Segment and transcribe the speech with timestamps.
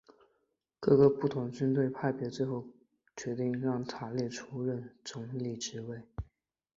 [0.79, 2.65] 各个不同军队派别最后
[3.15, 5.85] 决定让塔列布出任总理职。